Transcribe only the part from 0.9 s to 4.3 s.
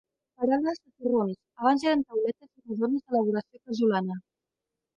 torrons, abans eren "tauletes" rodones d'elaboració casolana.